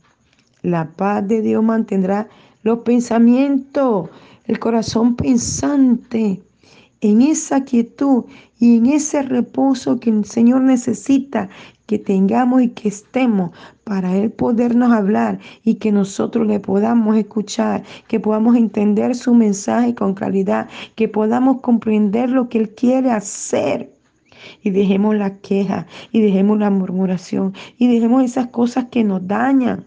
La 0.65 0.89
paz 0.89 1.29
de 1.29 1.43
Dios 1.43 1.63
mantendrá 1.63 2.27
los 2.63 2.79
pensamientos, 2.79 4.09
el 4.47 4.59
corazón 4.59 5.15
pensante 5.15 6.41
en 7.03 7.21
esa 7.21 7.65
quietud 7.65 8.25
y 8.59 8.79
en 8.79 8.87
ese 8.87 9.21
reposo 9.21 10.01
que 10.01 10.09
el 10.09 10.25
Señor 10.25 10.63
necesita 10.63 11.51
que 11.85 11.99
tengamos 11.99 12.63
y 12.63 12.71
que 12.71 12.89
estemos 12.89 13.51
para 13.85 14.17
Él 14.17 14.31
podernos 14.31 14.91
hablar 14.91 15.39
y 15.65 15.75
que 15.75 15.93
nosotros 15.93 16.47
le 16.47 16.61
podamos 16.61 17.15
escuchar, 17.19 17.83
que 18.09 18.19
podamos 18.19 18.57
entender 18.57 19.15
su 19.15 19.35
mensaje 19.35 19.95
con 19.95 20.15
claridad, 20.15 20.71
que 20.95 21.09
podamos 21.09 21.61
comprender 21.61 22.31
lo 22.31 22.49
que 22.49 22.57
Él 22.57 22.71
quiere 22.71 23.11
hacer. 23.11 23.93
Y 24.63 24.71
dejemos 24.71 25.15
la 25.15 25.37
queja 25.41 25.87
y 26.11 26.23
dejemos 26.23 26.59
la 26.59 26.71
murmuración 26.71 27.53
y 27.77 27.87
dejemos 27.93 28.25
esas 28.25 28.47
cosas 28.47 28.87
que 28.87 29.05
nos 29.05 29.27
dañan. 29.29 29.85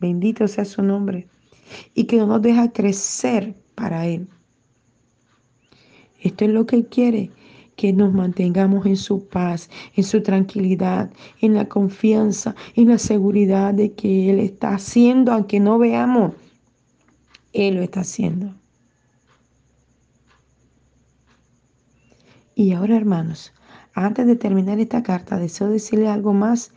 Bendito 0.00 0.48
sea 0.48 0.64
su 0.64 0.82
nombre. 0.82 1.28
Y 1.94 2.04
que 2.04 2.16
no 2.16 2.26
nos 2.26 2.42
deja 2.42 2.72
crecer 2.72 3.54
para 3.74 4.06
Él. 4.06 4.28
Esto 6.20 6.44
es 6.44 6.50
lo 6.50 6.66
que 6.66 6.76
Él 6.76 6.86
quiere, 6.86 7.30
que 7.76 7.92
nos 7.92 8.12
mantengamos 8.12 8.84
en 8.86 8.96
su 8.96 9.26
paz, 9.28 9.70
en 9.94 10.04
su 10.04 10.22
tranquilidad, 10.22 11.10
en 11.40 11.54
la 11.54 11.68
confianza, 11.68 12.54
en 12.74 12.88
la 12.88 12.98
seguridad 12.98 13.72
de 13.72 13.92
que 13.92 14.30
Él 14.30 14.38
está 14.38 14.74
haciendo, 14.74 15.32
aunque 15.32 15.60
no 15.60 15.78
veamos, 15.78 16.34
Él 17.52 17.76
lo 17.76 17.82
está 17.82 18.00
haciendo. 18.00 18.54
Y 22.54 22.72
ahora, 22.72 22.96
hermanos, 22.96 23.54
antes 23.94 24.26
de 24.26 24.36
terminar 24.36 24.78
esta 24.78 25.02
carta, 25.02 25.38
deseo 25.38 25.70
decirle 25.70 26.08
algo 26.08 26.34
más. 26.34 26.72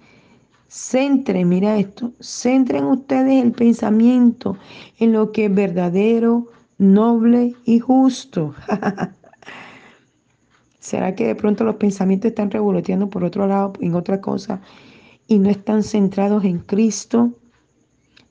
Centren, 0.75 1.49
mira 1.49 1.77
esto, 1.77 2.13
centren 2.19 2.85
ustedes 2.85 3.43
el 3.43 3.51
pensamiento 3.51 4.57
en 4.97 5.13
lo 5.13 5.31
que 5.31 5.45
es 5.45 5.53
verdadero, 5.53 6.47
noble 6.79 7.53
y 7.63 7.77
justo. 7.77 8.55
¿Será 10.79 11.13
que 11.13 11.27
de 11.27 11.35
pronto 11.35 11.63
los 11.63 11.75
pensamientos 11.75 12.29
están 12.29 12.49
revoloteando 12.49 13.07
por 13.07 13.23
otro 13.23 13.45
lado, 13.45 13.73
en 13.81 13.93
otra 13.93 14.19
cosa, 14.19 14.61
y 15.27 15.37
no 15.37 15.51
están 15.51 15.83
centrados 15.83 16.43
en 16.43 16.57
Cristo? 16.57 17.37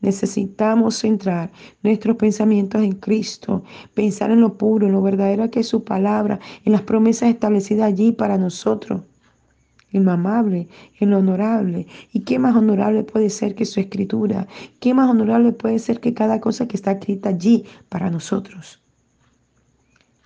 Necesitamos 0.00 0.96
centrar 0.96 1.52
nuestros 1.84 2.16
pensamientos 2.16 2.82
en 2.82 2.96
Cristo, 2.96 3.62
pensar 3.94 4.32
en 4.32 4.40
lo 4.40 4.58
puro, 4.58 4.88
en 4.88 4.94
lo 4.94 5.00
verdadero 5.00 5.48
que 5.48 5.60
es 5.60 5.68
su 5.68 5.84
palabra, 5.84 6.40
en 6.64 6.72
las 6.72 6.82
promesas 6.82 7.28
establecidas 7.28 7.86
allí 7.86 8.10
para 8.10 8.36
nosotros, 8.36 9.02
en 9.92 10.04
lo 10.04 10.12
amable, 10.12 10.68
en 11.00 11.10
lo 11.10 11.18
honorable. 11.18 11.86
¿Y 12.12 12.20
qué 12.20 12.38
más 12.38 12.56
honorable 12.56 13.02
puede 13.04 13.30
ser 13.30 13.54
que 13.54 13.64
su 13.64 13.80
escritura? 13.80 14.46
¿Qué 14.80 14.94
más 14.94 15.10
honorable 15.10 15.52
puede 15.52 15.78
ser 15.78 16.00
que 16.00 16.14
cada 16.14 16.40
cosa 16.40 16.66
que 16.66 16.76
está 16.76 16.92
escrita 16.92 17.30
allí 17.30 17.64
para 17.88 18.10
nosotros? 18.10 18.82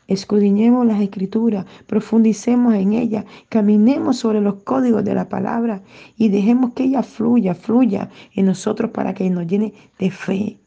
Escudriñemos 0.08 0.86
las 0.86 1.00
escrituras, 1.00 1.66
profundicemos 1.88 2.74
en 2.74 2.92
ellas, 2.92 3.24
caminemos 3.48 4.18
sobre 4.18 4.40
los 4.40 4.62
códigos 4.62 5.04
de 5.04 5.14
la 5.14 5.28
palabra 5.28 5.82
y 6.16 6.28
dejemos 6.28 6.74
que 6.74 6.84
ella 6.84 7.02
fluya, 7.02 7.54
fluya 7.54 8.08
en 8.34 8.46
nosotros 8.46 8.92
para 8.92 9.14
que 9.14 9.28
nos 9.28 9.46
llene 9.48 9.74
de 9.98 10.10
fe. 10.10 10.58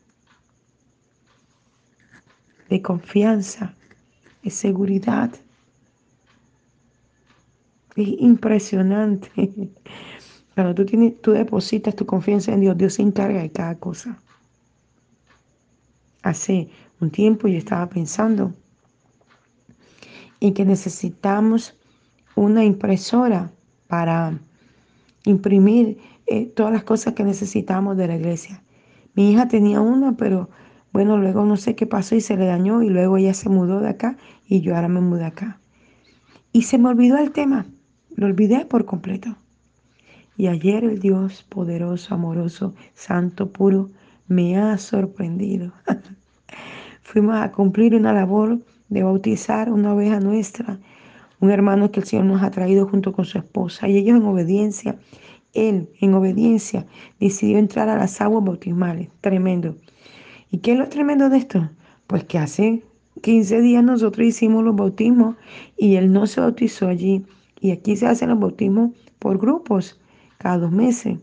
de 2.70 2.82
confianza, 2.82 3.74
de 4.44 4.52
seguridad. 4.52 5.32
Es 7.96 8.08
impresionante. 8.20 9.72
Cuando 10.56 10.76
tú, 10.76 10.86
tienes, 10.86 11.22
tú 11.22 11.32
depositas 11.32 11.96
tu 11.96 12.06
confianza 12.06 12.54
en 12.54 12.62
Dios, 12.62 12.78
Dios 12.78 12.96
se 12.96 13.02
encarga 13.02 13.42
de 13.42 13.52
cada 13.52 13.76
cosa. 13.76 14.20
Hace 16.22 16.70
un 17.00 17.12
tiempo 17.12 17.48
yo 17.48 17.58
estaba 17.58 17.88
pensando 17.88 18.54
en 20.42 20.54
que 20.54 20.66
necesitamos 20.66 21.78
una 22.36 22.64
impresora 22.64 23.52
para 23.88 24.40
imprimir 25.26 25.98
eh, 26.28 26.46
todas 26.46 26.72
las 26.72 26.84
cosas 26.84 27.14
que 27.14 27.24
necesitamos 27.24 27.98
de 27.98 28.08
la 28.08 28.16
iglesia. 28.16 28.62
Mi 29.16 29.32
hija 29.32 29.48
tenía 29.48 29.82
una, 29.82 30.16
pero 30.16 30.50
bueno, 30.92 31.18
luego 31.18 31.46
no 31.46 31.58
sé 31.58 31.76
qué 31.76 31.86
pasó 31.86 32.16
y 32.16 32.22
se 32.22 32.38
le 32.38 32.46
dañó 32.46 32.82
y 32.82 32.90
luego 32.90 33.18
ella 33.18 33.34
se 33.34 33.50
mudó 33.50 33.80
de 33.80 33.90
acá 33.90 34.18
y 34.48 34.62
yo 34.62 34.76
ahora 34.76 34.88
me 34.88 35.02
mudé 35.02 35.26
acá. 35.26 35.60
Y 36.52 36.64
se 36.64 36.78
me 36.78 36.90
olvidó 36.90 37.18
el 37.18 37.32
tema, 37.32 37.66
lo 38.20 38.28
olvidé 38.28 38.66
por 38.66 38.86
completo. 38.86 39.36
Y 40.38 40.48
ayer 40.48 40.84
el 40.84 41.00
Dios 41.00 41.44
poderoso, 41.50 42.14
amoroso, 42.14 42.74
santo, 42.94 43.52
puro, 43.52 43.90
me 44.28 44.58
ha 44.58 44.78
sorprendido. 44.78 45.74
Fuimos 47.02 47.36
a 47.36 47.52
cumplir 47.52 47.96
una 47.96 48.14
labor 48.14 48.60
de 48.90 49.04
bautizar 49.04 49.72
una 49.72 49.94
oveja 49.94 50.20
nuestra, 50.20 50.80
un 51.40 51.52
hermano 51.52 51.92
que 51.92 52.02
el 52.02 52.06
Señor 52.06 52.26
nos 52.26 52.44
ha 52.44 52.52
traído 52.52 52.88
junto 52.88 53.14
con 53.14 53.26
su 53.26 53.38
esposa, 53.38 53.88
y 53.88 53.98
ellos 53.98 54.18
en 54.18 54.26
obediencia, 54.26 55.00
él 55.54 55.90
en 56.00 56.14
obediencia 56.14 56.86
decidió 57.20 57.58
entrar 57.58 57.90
a 57.90 57.98
las 57.98 58.22
aguas 58.22 58.44
bautismales. 58.44 59.10
Tremendo. 59.22 59.76
¿Y 60.52 60.60
qué 60.60 60.74
es 60.74 60.80
lo 60.80 60.90
tremendo 60.90 61.30
de 61.30 61.38
esto? 61.38 61.70
Pues 62.08 62.24
que 62.24 62.38
hace 62.38 62.84
15 63.22 63.62
días 63.62 63.84
nosotros 63.84 64.28
hicimos 64.28 64.64
los 64.64 64.76
bautismos 64.76 65.36
y 65.78 65.96
él 65.96 66.12
no 66.12 66.28
se 66.28 66.42
bautizó 66.42 66.88
allí. 66.88 67.26
Y 67.60 67.72
aquí 67.72 67.96
se 67.96 68.08
hacen 68.08 68.30
los 68.30 68.40
bautismos 68.40 68.92
por 69.20 69.38
grupos, 69.38 70.00
cada 70.38 70.58
dos 70.58 70.72
meses. 70.72 71.20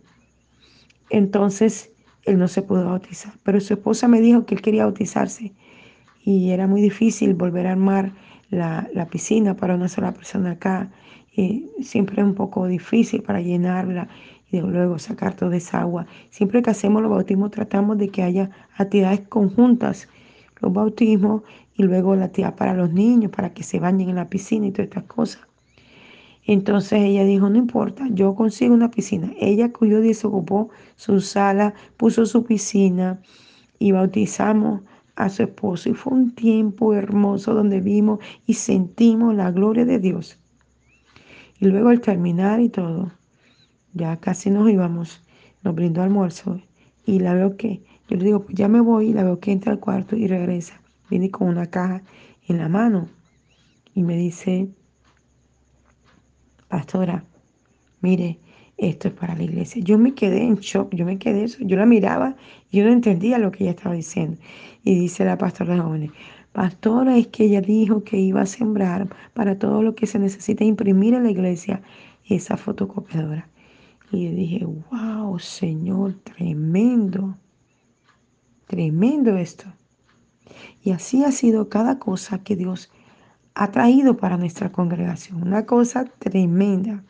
Entonces, 1.10 1.90
él 2.24 2.38
no 2.38 2.48
se 2.48 2.62
pudo 2.62 2.84
bautizar. 2.84 3.32
Pero 3.42 3.60
su 3.60 3.74
esposa 3.74 4.08
me 4.08 4.20
dijo 4.20 4.44
que 4.44 4.54
él 4.54 4.62
quería 4.62 4.84
bautizarse. 4.84 5.54
Y 6.22 6.50
era 6.50 6.66
muy 6.66 6.82
difícil 6.82 7.34
volver 7.34 7.66
a 7.66 7.72
armar 7.72 8.12
la, 8.50 9.08
piscina 9.10 9.56
para 9.56 9.76
una 9.76 9.88
sola 9.88 10.12
persona 10.12 10.52
acá. 10.52 10.90
Y 11.34 11.70
siempre 11.80 12.20
es 12.20 12.26
un 12.26 12.34
poco 12.34 12.66
difícil 12.66 13.22
para 13.22 13.40
llenarla 13.40 14.08
y 14.50 14.60
luego 14.60 14.98
sacar 14.98 15.34
toda 15.34 15.56
esa 15.56 15.80
agua. 15.80 16.06
Siempre 16.30 16.62
que 16.62 16.70
hacemos 16.70 17.02
los 17.02 17.10
bautismos 17.10 17.50
tratamos 17.50 17.98
de 17.98 18.08
que 18.08 18.22
haya 18.22 18.50
actividades 18.76 19.20
conjuntas, 19.28 20.08
los 20.60 20.72
bautismos 20.72 21.42
y 21.74 21.82
luego 21.82 22.16
la 22.16 22.26
actividad 22.26 22.54
para 22.54 22.74
los 22.74 22.92
niños, 22.92 23.30
para 23.30 23.52
que 23.52 23.62
se 23.62 23.78
bañen 23.78 24.08
en 24.08 24.16
la 24.16 24.28
piscina 24.28 24.66
y 24.66 24.72
todas 24.72 24.88
estas 24.88 25.04
cosas. 25.04 25.46
Entonces 26.46 27.02
ella 27.02 27.24
dijo, 27.24 27.50
no 27.50 27.58
importa, 27.58 28.06
yo 28.10 28.34
consigo 28.36 28.72
una 28.72 28.90
piscina. 28.90 29.32
Ella 29.38 29.72
y 29.80 29.88
desocupó 29.88 30.70
su 30.94 31.20
sala, 31.20 31.74
puso 31.96 32.24
su 32.24 32.44
piscina 32.44 33.20
y 33.80 33.90
bautizamos 33.90 34.82
a 35.16 35.28
su 35.28 35.42
esposo. 35.42 35.88
Y 35.88 35.94
fue 35.94 36.12
un 36.12 36.34
tiempo 36.34 36.94
hermoso 36.94 37.52
donde 37.52 37.80
vimos 37.80 38.20
y 38.46 38.54
sentimos 38.54 39.34
la 39.34 39.50
gloria 39.50 39.84
de 39.84 39.98
Dios. 39.98 40.38
Y 41.58 41.66
luego 41.66 41.88
al 41.88 42.00
terminar 42.00 42.60
y 42.60 42.68
todo, 42.68 43.10
ya 43.94 44.16
casi 44.18 44.50
nos 44.50 44.70
íbamos, 44.70 45.22
nos 45.64 45.74
brindó 45.74 46.02
almuerzo 46.02 46.60
y 47.04 47.18
la 47.18 47.34
veo 47.34 47.56
que, 47.56 47.82
yo 48.08 48.16
le 48.18 48.24
digo, 48.24 48.42
pues 48.44 48.54
ya 48.54 48.68
me 48.68 48.80
voy 48.80 49.08
y 49.08 49.12
la 49.14 49.24
veo 49.24 49.40
que 49.40 49.50
entra 49.50 49.72
al 49.72 49.80
cuarto 49.80 50.14
y 50.14 50.28
regresa. 50.28 50.80
Viene 51.10 51.30
con 51.30 51.48
una 51.48 51.66
caja 51.66 52.02
en 52.46 52.58
la 52.58 52.68
mano 52.68 53.08
y 53.94 54.02
me 54.02 54.16
dice, 54.16 54.68
pastora, 56.68 57.24
mire, 58.00 58.38
esto 58.76 59.08
es 59.08 59.14
para 59.14 59.34
la 59.34 59.42
iglesia. 59.42 59.82
Yo 59.82 59.98
me 59.98 60.14
quedé 60.14 60.42
en 60.42 60.56
shock, 60.56 60.94
yo 60.94 61.04
me 61.04 61.18
quedé 61.18 61.44
eso, 61.44 61.58
yo 61.60 61.76
la 61.76 61.86
miraba 61.86 62.36
y 62.70 62.78
yo 62.78 62.84
no 62.84 62.92
entendía 62.92 63.38
lo 63.38 63.50
que 63.50 63.64
ella 63.64 63.70
estaba 63.72 63.94
diciendo. 63.94 64.38
Y 64.84 64.98
dice 64.98 65.24
la 65.24 65.38
pastora 65.38 65.74
de 65.74 65.80
jóvenes, 65.80 66.10
pastora, 66.52 67.16
es 67.16 67.28
que 67.28 67.44
ella 67.44 67.60
dijo 67.60 68.04
que 68.04 68.18
iba 68.18 68.42
a 68.42 68.46
sembrar 68.46 69.08
para 69.34 69.58
todo 69.58 69.82
lo 69.82 69.94
que 69.94 70.06
se 70.06 70.18
necesita 70.18 70.64
imprimir 70.64 71.14
en 71.14 71.24
la 71.24 71.30
iglesia 71.30 71.82
esa 72.24 72.56
fotocopiadora. 72.56 73.48
Y 74.12 74.24
yo 74.24 74.30
dije, 74.30 74.64
wow, 74.64 75.38
Señor, 75.38 76.14
tremendo, 76.22 77.36
tremendo 78.66 79.36
esto. 79.36 79.66
Y 80.82 80.92
así 80.92 81.24
ha 81.24 81.32
sido 81.32 81.68
cada 81.68 81.98
cosa 81.98 82.42
que 82.42 82.56
Dios 82.56 82.90
ha 83.56 83.70
traído 83.70 84.18
para 84.18 84.36
nuestra 84.36 84.70
congregación. 84.70 85.42
Una 85.42 85.64
cosa 85.64 86.04
tremenda. 86.18 87.02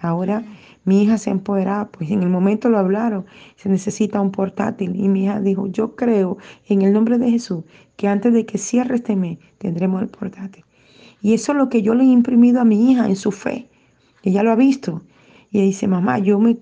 Ahora 0.00 0.44
mi 0.84 1.02
hija 1.02 1.16
se 1.16 1.30
empoderaba, 1.30 1.90
pues 1.90 2.10
en 2.10 2.22
el 2.22 2.28
momento 2.28 2.68
lo 2.68 2.78
hablaron, 2.78 3.24
se 3.56 3.70
necesita 3.70 4.20
un 4.20 4.30
portátil. 4.30 4.94
Y 4.94 5.08
mi 5.08 5.24
hija 5.24 5.40
dijo, 5.40 5.66
yo 5.66 5.96
creo 5.96 6.36
en 6.68 6.82
el 6.82 6.92
nombre 6.92 7.16
de 7.16 7.30
Jesús 7.30 7.64
que 7.96 8.08
antes 8.08 8.34
de 8.34 8.44
que 8.44 8.58
cierre 8.58 8.96
este 8.96 9.16
mes 9.16 9.38
tendremos 9.56 10.02
el 10.02 10.08
portátil. 10.08 10.66
Y 11.22 11.32
eso 11.32 11.52
es 11.52 11.58
lo 11.58 11.70
que 11.70 11.80
yo 11.80 11.94
le 11.94 12.04
he 12.04 12.08
imprimido 12.08 12.60
a 12.60 12.64
mi 12.66 12.92
hija 12.92 13.06
en 13.06 13.16
su 13.16 13.32
fe. 13.32 13.70
Ella 14.22 14.42
lo 14.42 14.52
ha 14.52 14.56
visto. 14.56 15.02
Y 15.50 15.62
dice, 15.62 15.88
mamá, 15.88 16.18
yo 16.18 16.38
me, 16.38 16.58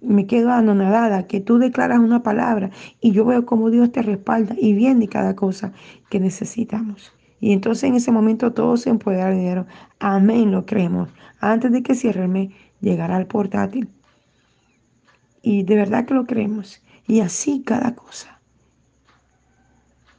me 0.00 0.26
quedo 0.26 0.50
anonadada, 0.50 1.26
que 1.26 1.40
tú 1.40 1.58
declaras 1.58 1.98
una 1.98 2.22
palabra 2.22 2.70
y 3.02 3.12
yo 3.12 3.26
veo 3.26 3.44
cómo 3.44 3.68
Dios 3.68 3.92
te 3.92 4.00
respalda 4.00 4.54
y 4.58 4.72
viene 4.72 5.08
cada 5.08 5.36
cosa 5.36 5.74
que 6.08 6.20
necesitamos. 6.20 7.15
Y 7.40 7.52
entonces 7.52 7.84
en 7.84 7.96
ese 7.96 8.12
momento 8.12 8.52
todos 8.52 8.82
se 8.82 8.90
dinero. 8.92 9.66
Amén, 9.98 10.50
lo 10.50 10.64
creemos. 10.64 11.10
Antes 11.40 11.72
de 11.72 11.82
que 11.82 11.94
cierre 11.94 12.22
el 12.22 12.28
mes, 12.28 12.50
llegará 12.80 13.18
el 13.18 13.26
portátil. 13.26 13.88
Y 15.42 15.62
de 15.62 15.76
verdad 15.76 16.06
que 16.06 16.14
lo 16.14 16.26
creemos. 16.26 16.82
Y 17.06 17.20
así 17.20 17.62
cada 17.64 17.94
cosa. 17.94 18.40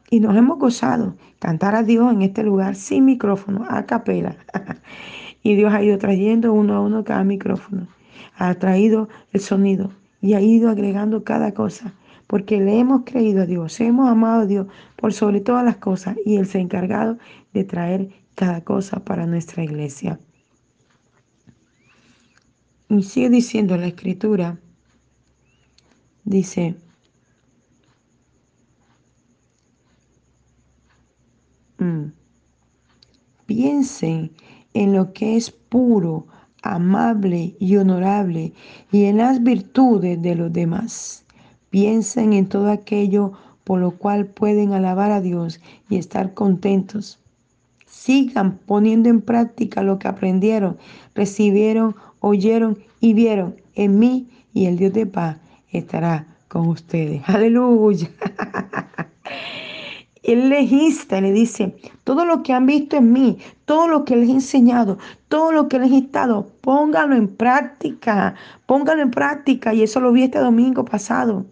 Y 0.09 0.19
nos 0.19 0.37
hemos 0.37 0.57
gozado 0.57 1.17
cantar 1.39 1.75
a 1.75 1.83
Dios 1.83 2.13
en 2.13 2.21
este 2.21 2.43
lugar 2.43 2.75
sin 2.75 3.05
micrófono, 3.05 3.65
a 3.67 3.85
capela. 3.85 4.37
y 5.43 5.55
Dios 5.55 5.73
ha 5.73 5.83
ido 5.83 5.97
trayendo 5.97 6.53
uno 6.53 6.75
a 6.75 6.81
uno 6.81 7.03
cada 7.03 7.23
micrófono. 7.23 7.87
Ha 8.37 8.53
traído 8.55 9.09
el 9.33 9.41
sonido 9.41 9.91
y 10.21 10.35
ha 10.35 10.41
ido 10.41 10.69
agregando 10.69 11.23
cada 11.23 11.53
cosa 11.53 11.93
porque 12.27 12.59
le 12.59 12.79
hemos 12.79 13.03
creído 13.05 13.43
a 13.43 13.45
Dios, 13.45 13.79
hemos 13.79 14.09
amado 14.09 14.41
a 14.41 14.45
Dios 14.45 14.67
por 14.97 15.13
sobre 15.13 15.39
todas 15.39 15.63
las 15.63 15.77
cosas 15.77 16.17
y 16.25 16.35
Él 16.35 16.45
se 16.45 16.57
ha 16.57 16.61
encargado 16.61 17.17
de 17.53 17.63
traer 17.63 18.09
cada 18.35 18.63
cosa 18.63 18.99
para 19.03 19.25
nuestra 19.25 19.63
iglesia. 19.63 20.19
Y 22.89 23.03
sigue 23.03 23.29
diciendo 23.29 23.75
la 23.77 23.87
escritura, 23.87 24.59
dice, 26.23 26.75
mm, 31.79 32.05
piensen 33.45 34.31
en 34.73 34.93
lo 34.93 35.13
que 35.13 35.37
es 35.37 35.51
puro, 35.51 36.27
amable 36.61 37.55
y 37.59 37.77
honorable 37.77 38.53
y 38.91 39.05
en 39.05 39.17
las 39.17 39.41
virtudes 39.41 40.21
de 40.21 40.35
los 40.35 40.51
demás 40.51 41.26
Piensen 41.79 42.33
en 42.33 42.49
todo 42.49 42.71
aquello 42.71 43.33
por 43.63 43.79
lo 43.79 43.91
cual 43.91 44.25
pueden 44.25 44.73
alabar 44.73 45.11
a 45.11 45.21
Dios 45.21 45.61
y 45.91 45.97
estar 45.97 46.33
contentos. 46.33 47.19
Sigan 47.85 48.57
poniendo 48.65 49.09
en 49.09 49.21
práctica 49.21 49.83
lo 49.83 49.99
que 49.99 50.07
aprendieron, 50.07 50.79
recibieron, 51.13 51.95
oyeron 52.19 52.79
y 52.99 53.13
vieron 53.13 53.57
en 53.75 53.99
mí 53.99 54.27
y 54.55 54.65
el 54.65 54.77
Dios 54.77 54.91
de 54.93 55.05
paz 55.05 55.37
estará 55.71 56.25
con 56.47 56.67
ustedes. 56.67 57.21
Aleluya. 57.27 58.09
Él 60.23 60.49
les 60.49 60.71
insta, 60.71 61.21
le 61.21 61.31
dice, 61.31 61.77
todo 62.03 62.25
lo 62.25 62.41
que 62.41 62.53
han 62.53 62.65
visto 62.65 62.97
en 62.97 63.13
mí, 63.13 63.37
todo 63.65 63.87
lo 63.87 64.03
que 64.03 64.15
les 64.15 64.29
he 64.29 64.31
enseñado, 64.31 64.97
todo 65.27 65.51
lo 65.51 65.67
que 65.67 65.77
les 65.77 65.91
he 65.91 65.99
estado, 65.99 66.49
póngalo 66.61 67.15
en 67.15 67.27
práctica, 67.27 68.33
póngalo 68.65 69.03
en 69.03 69.11
práctica. 69.11 69.75
Y 69.75 69.83
eso 69.83 69.99
lo 69.99 70.11
vi 70.11 70.23
este 70.23 70.39
domingo 70.39 70.83
pasado. 70.83 71.45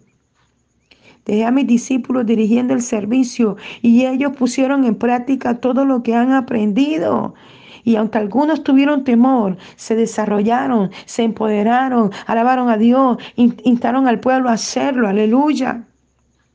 Dejé 1.26 1.44
a 1.44 1.50
mis 1.50 1.66
discípulos 1.66 2.24
dirigiendo 2.24 2.72
el 2.72 2.80
servicio 2.80 3.56
y 3.82 4.06
ellos 4.06 4.36
pusieron 4.36 4.84
en 4.84 4.94
práctica 4.94 5.58
todo 5.58 5.84
lo 5.84 6.04
que 6.04 6.14
han 6.14 6.32
aprendido. 6.32 7.34
Y 7.82 7.96
aunque 7.96 8.18
algunos 8.18 8.62
tuvieron 8.62 9.04
temor, 9.04 9.56
se 9.74 9.96
desarrollaron, 9.96 10.90
se 11.04 11.24
empoderaron, 11.24 12.10
alabaron 12.26 12.68
a 12.68 12.76
Dios, 12.76 13.18
instaron 13.36 14.06
al 14.06 14.20
pueblo 14.20 14.48
a 14.48 14.54
hacerlo. 14.54 15.08
Aleluya. 15.08 15.84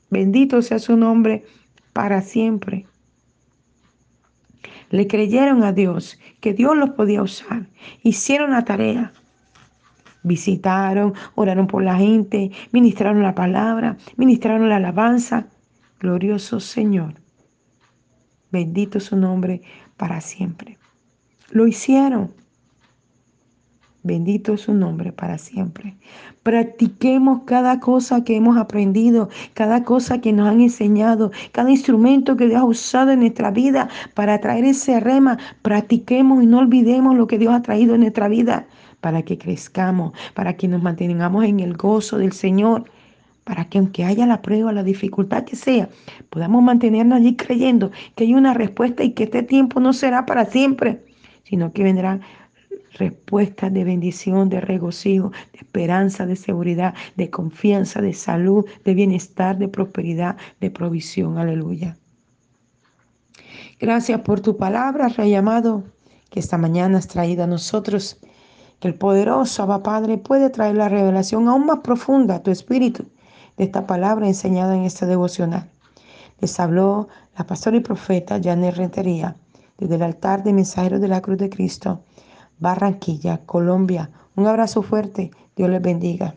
Bendito 0.09 0.61
sea 0.61 0.79
su 0.79 0.95
nombre 0.95 1.45
para 1.93 2.21
siempre. 2.21 2.85
Le 4.89 5.07
creyeron 5.07 5.63
a 5.63 5.73
Dios 5.73 6.17
que 6.39 6.53
Dios 6.53 6.77
los 6.77 6.91
podía 6.91 7.21
usar. 7.21 7.67
Hicieron 8.03 8.51
la 8.51 8.65
tarea 8.65 9.13
visitaron, 10.23 11.13
oraron 11.35 11.67
por 11.67 11.83
la 11.83 11.95
gente, 11.95 12.51
ministraron 12.71 13.23
la 13.23 13.35
palabra, 13.35 13.97
ministraron 14.17 14.69
la 14.69 14.77
alabanza. 14.77 15.47
Glorioso 15.99 16.59
Señor. 16.59 17.15
Bendito 18.51 18.99
su 18.99 19.15
nombre 19.15 19.61
para 19.97 20.19
siempre. 20.19 20.77
Lo 21.51 21.67
hicieron. 21.67 22.31
Bendito 24.03 24.53
es 24.53 24.61
su 24.61 24.73
nombre 24.73 25.11
para 25.11 25.37
siempre. 25.37 25.95
Practiquemos 26.41 27.41
cada 27.45 27.79
cosa 27.79 28.23
que 28.23 28.35
hemos 28.35 28.57
aprendido, 28.57 29.29
cada 29.53 29.83
cosa 29.83 30.21
que 30.21 30.33
nos 30.33 30.49
han 30.49 30.59
enseñado, 30.59 31.31
cada 31.51 31.69
instrumento 31.69 32.35
que 32.35 32.47
Dios 32.47 32.61
ha 32.61 32.65
usado 32.65 33.11
en 33.11 33.19
nuestra 33.19 33.51
vida 33.51 33.89
para 34.15 34.41
traer 34.41 34.65
ese 34.65 34.99
rema. 34.99 35.37
Practiquemos 35.61 36.41
y 36.41 36.47
no 36.47 36.57
olvidemos 36.59 37.15
lo 37.15 37.27
que 37.27 37.37
Dios 37.37 37.53
ha 37.53 37.61
traído 37.61 37.93
en 37.93 38.01
nuestra 38.01 38.27
vida 38.27 38.65
para 39.01 39.23
que 39.23 39.37
crezcamos, 39.37 40.13
para 40.33 40.55
que 40.55 40.67
nos 40.67 40.81
mantengamos 40.81 41.43
en 41.45 41.59
el 41.59 41.75
gozo 41.75 42.17
del 42.17 42.31
Señor, 42.31 42.85
para 43.43 43.65
que 43.65 43.79
aunque 43.79 44.05
haya 44.05 44.25
la 44.25 44.41
prueba, 44.41 44.71
la 44.71 44.83
dificultad 44.83 45.43
que 45.43 45.55
sea, 45.55 45.89
podamos 46.29 46.63
mantenernos 46.63 47.17
allí 47.17 47.35
creyendo 47.35 47.91
que 48.15 48.23
hay 48.23 48.33
una 48.33 48.53
respuesta 48.53 49.03
y 49.03 49.11
que 49.11 49.23
este 49.23 49.43
tiempo 49.43 49.79
no 49.79 49.93
será 49.93 50.25
para 50.25 50.45
siempre, 50.45 51.03
sino 51.43 51.73
que 51.73 51.83
vendrá 51.83 52.21
respuestas 52.93 53.73
de 53.73 53.83
bendición, 53.83 54.49
de 54.49 54.61
regocijo, 54.61 55.31
de 55.53 55.59
esperanza, 55.59 56.25
de 56.25 56.35
seguridad, 56.35 56.93
de 57.15 57.29
confianza, 57.29 58.01
de 58.01 58.13
salud, 58.13 58.65
de 58.85 58.93
bienestar, 58.93 59.57
de 59.57 59.67
prosperidad, 59.67 60.37
de 60.59 60.69
provisión. 60.69 61.37
Aleluya. 61.37 61.97
Gracias 63.79 64.21
por 64.21 64.41
tu 64.41 64.57
palabra, 64.57 65.07
Rey 65.07 65.33
amado, 65.33 65.83
que 66.29 66.39
esta 66.39 66.57
mañana 66.57 66.99
has 66.99 67.07
traído 67.07 67.43
a 67.43 67.47
nosotros. 67.47 68.19
Que 68.81 68.87
el 68.87 68.95
poderoso 68.95 69.61
Abba 69.61 69.83
Padre 69.83 70.17
puede 70.17 70.49
traer 70.49 70.75
la 70.75 70.89
revelación 70.89 71.47
aún 71.47 71.67
más 71.67 71.79
profunda 71.79 72.35
a 72.35 72.43
tu 72.43 72.49
espíritu 72.49 73.05
de 73.55 73.65
esta 73.65 73.85
palabra 73.85 74.27
enseñada 74.27 74.75
en 74.75 74.85
esta 74.85 75.05
devocional. 75.05 75.69
Les 76.39 76.59
habló 76.59 77.07
la 77.37 77.45
pastora 77.45 77.77
y 77.77 77.81
profeta 77.81 78.41
Janet 78.43 78.75
Rentería 78.75 79.35
desde 79.77 79.95
el 79.95 80.01
altar 80.01 80.43
de 80.43 80.53
mensajeros 80.53 80.99
de 80.99 81.07
la 81.07 81.21
Cruz 81.21 81.37
de 81.37 81.51
Cristo 81.51 82.01
Barranquilla, 82.57 83.45
Colombia. 83.45 84.09
Un 84.35 84.47
abrazo 84.47 84.81
fuerte. 84.81 85.29
Dios 85.55 85.69
les 85.69 85.81
bendiga. 85.81 86.33